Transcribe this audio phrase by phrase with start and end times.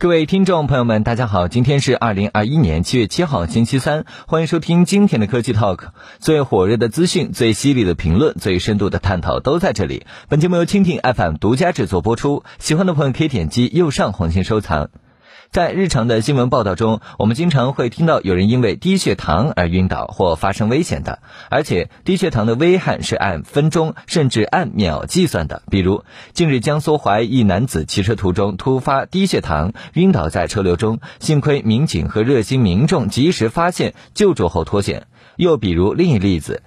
[0.00, 5.88] 各位听众朋友们，大家好，今天是二零二一年七月七号，星期三，欢迎收听今天的科技 Talk，
[6.18, 10.06] 最火热的资讯、最犀利的评论、最深度的探讨都在这里。
[10.30, 14.88] 本节目由蜻蜓 FM 独家制作播出，喜欢的朋友可以点击右上红心收藏。
[15.52, 25.64] 在日常的新闻报道中，我们经常会听到有人因为低血糖而晕倒或发生危险的，而且低血糖的危害是按分钟甚至按秒计算的。
[25.68, 35.08] 比如，近日江苏淮一男子骑车途中突发低血糖，晕倒在车流中，幸亏民警和热心民众及时发现救助后脱险。
[35.34, 36.62] 又比如另一例子。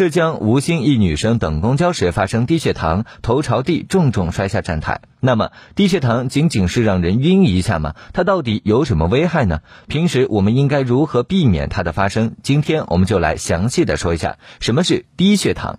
[0.00, 5.02] 浙江吴兴一女生等公交时发生低血糖，头朝地重重摔下站台。
[5.20, 7.94] 那么，低血糖仅仅是让人晕一下吗？
[8.14, 9.60] 它到底有什么危害呢？
[9.88, 12.34] 平时我们应该如何避免它的发生？
[12.42, 15.78] 今天我们就来详细的说一下什么是低血糖。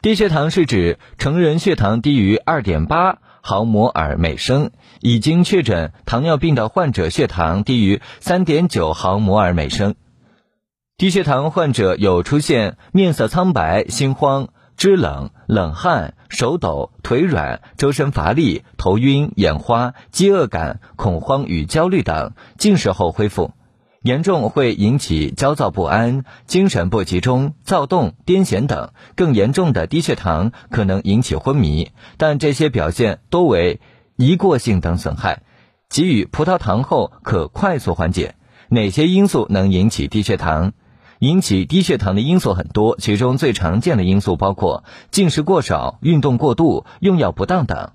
[0.00, 9.94] 低血糖是指成人血糖低于二点八毫摩尔每升，已经确诊糖尿病的患者血糖低于三点九毫摩尔每升。
[11.02, 23.50] 低血糖患者有出现面色苍白、心慌、肢冷、冷汗、手抖、腿软、周身乏力、头晕、眼花、饥饿感、恐慌与焦虑等，进食后恢复。
[24.02, 28.92] 严重会引起焦躁不安、精神不集中、躁动、癫痫等。
[29.16, 33.80] 更严重的低血糖可能引起昏迷，但这些表现多为
[34.14, 35.42] 一过性等损害，
[35.88, 38.36] 给予葡萄糖后可快速缓解。
[38.68, 40.74] 哪些因素能引起低血糖？
[41.22, 47.92] 引起低血糖的因素很多，其中最常见的因素包括进食过少、运动过度、用药不当等。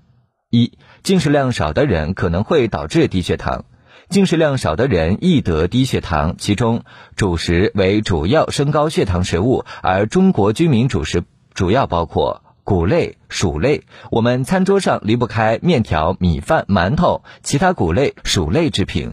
[0.48, 3.66] 一、进食量少的人可能会导致低血糖。
[4.08, 6.84] 进食量少的人易得低血糖，其中
[7.16, 13.82] 主食为主要升高血糖食物，而中国居民主食主要包括谷类、薯类。
[14.10, 19.12] 我们餐桌上离不开面条、米饭、馒头、其他谷类、薯类制品。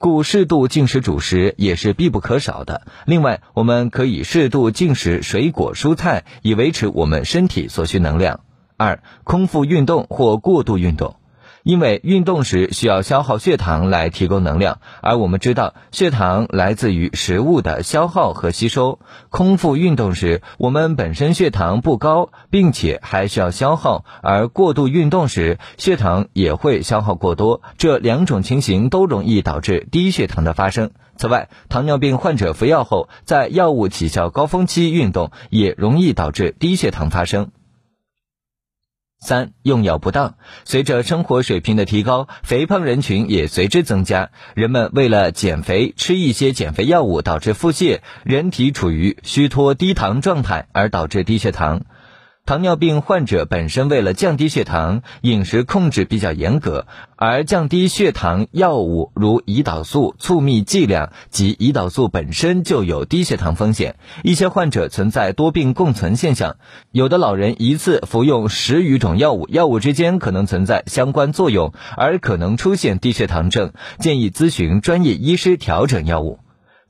[0.00, 2.82] 故适度进食主食也是必不可少的。
[3.04, 8.38] 另外，我们可以适度进食水果、蔬菜，以维持我们身体所需能量。
[8.76, 11.16] 二、空腹运动或过度运动。
[11.68, 19.00] 因为运动时需要消耗血糖来提供能量，而我们知道血糖来自于食物的消耗和吸收。
[19.28, 27.60] 空腹运动时，我们本身血糖不高，并且还需要消耗；而过度运动时，血糖也会消耗过多。
[27.76, 30.92] 这两种情形都容易导致低血糖的发生。
[31.18, 37.50] 此外，糖尿病患者服药后，在药物起效高峰期运动，也容易导致低血糖发生。
[39.20, 44.30] 三用药不当，随着生活水平的提高，肥胖人群也随之增加。
[44.54, 51.82] 人们为了减肥，吃一些减肥药物，导致腹泻，人体处于虚脱低糖状态，而导致低血糖。
[52.48, 63.96] 糖尿病患者本身为了降低血糖，饮食控制比较严格，而降低血糖药物如胰岛素促泌剂量及胰岛素本身就有低血糖风险。
[64.22, 66.56] 一些患者存在多病共存现象，
[66.90, 76.38] 有的老人一次服用十余种药物，药物之间可能存在相关作用，而可能出现低血糖症，建议咨询专业医师调整药物。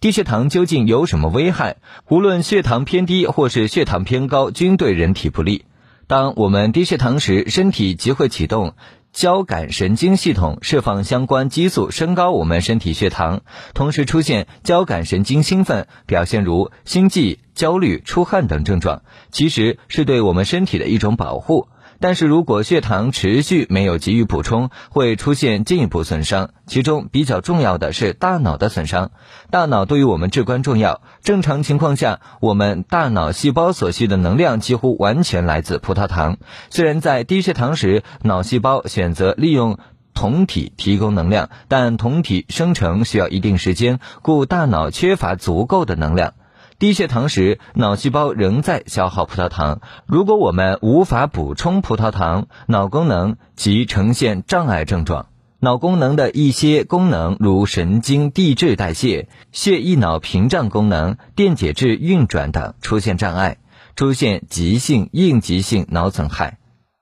[0.00, 1.78] 低血糖究竟有什么危害？
[2.08, 5.64] 无论血糖偏低或是血糖偏高，均对人体不利。
[6.06, 8.74] 当我们低血糖时，身体即会启动
[9.12, 13.40] 交感神经系统，释放相关激素，升高我们身体血糖，
[13.74, 21.66] 同时出现交感神经兴奋，表现如心悸、焦虑、出汗等症状，其实是对我们身体的一种保护。
[22.00, 29.10] 但是如果血糖持续没有给予补充，会出现进一步损伤，其中比较重要的是大脑的损伤。
[29.50, 31.00] 大脑对于我们至关重要。
[31.22, 36.38] 正常情况下，我们大脑细胞所需的能量几乎完全来自葡萄糖。
[36.70, 39.78] 虽然在低血糖时，脑细胞选择利用
[40.14, 46.34] 酮体提供能量，但酮体生成需要一定时间，故大脑缺乏足够的能量。
[46.78, 49.80] 低血糖时，脑细胞仍在消耗葡萄糖。
[50.06, 55.26] 如果我们无法补充葡萄糖，脑功能即呈现障碍症状。
[55.58, 63.56] 脑功能的一些功能，如神经递质代谢、血液脑屏障功能、电解质运转等出现障碍，
[63.96, 66.58] 出现急性、应急性脑损害。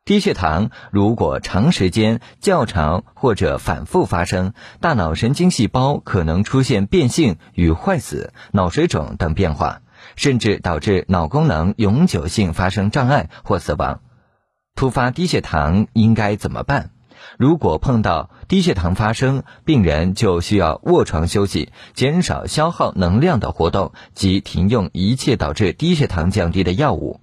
[0.06, 9.81] 低血糖如果长时间、较长或者反复发生，大脑神经细胞可能出现变性与坏死、脑水肿等变化，
[10.14, 14.00] 甚至导致脑功能永久性发生障碍或死亡。
[14.76, 16.91] 突发低血糖应该怎么办？
[17.37, 27.20] 如果碰到低血糖发生，病人就需要卧床休息，减少消耗能量的活动及停用一切导致低血糖降低的药物。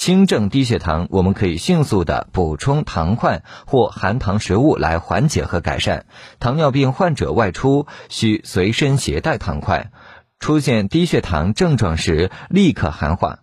[0.00, 6.06] 轻症低血糖，我们可以迅速的补充糖块或含糖食物来缓解和改善。
[6.38, 9.90] 糖尿病患者外出需随身携带糖块，
[10.38, 13.40] 出现低血糖症状时立刻含化。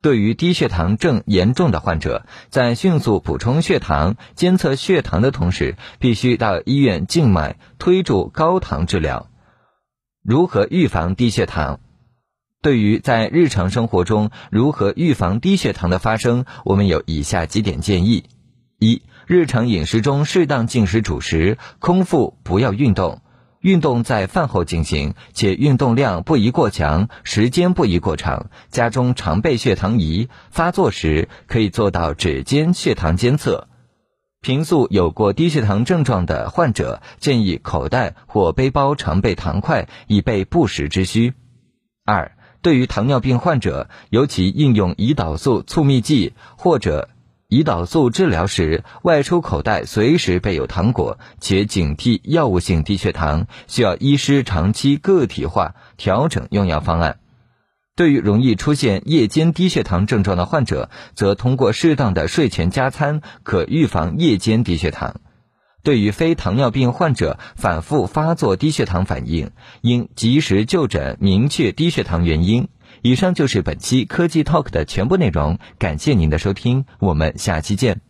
[0.00, 9.26] 对于低血糖症严重的患者，在迅速补充血糖、监测血糖的同时，必须到医院静脉推注高糖治疗。
[10.22, 11.80] 如何预防低血糖？
[12.62, 18.24] 对于在日常生活中如何预防低血糖的发生，我们有以下几点建议：
[18.78, 23.20] 一、日常饮食中适当进食主食，空腹不要运动，
[23.60, 28.50] 运动在饭后进行，且运动量不宜过强，时间不宜过长。
[28.68, 33.68] 家中常备血糖仪，发作时可以做到指尖血糖监测。
[34.40, 41.34] 平素有过低血糖症状的患者，建议口袋或背包常备糖块，以备不时之需。
[42.04, 42.35] 二、
[42.66, 47.10] 对于糖尿病患者，尤其应用胰岛素促泌剂或者
[47.48, 57.20] 胰岛素治疗时，外出口袋随时备有糖果，且警惕药物性低血糖，需要医师长期个体化调整用药方案。
[57.94, 65.20] 对于容易出现夜间低血糖症状的患者，则通过适当的睡前加餐，可预防夜间低血糖。
[65.86, 69.52] 对于非糖尿病患者反复发作低血糖反应，
[69.82, 72.66] 应及时就诊，明确低血糖原因。
[73.02, 78.05] 以上就是本期科技 Talk 的全部内容，感谢您的收听，我们下期见。